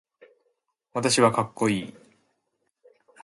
[0.95, 1.93] 私はかっこいい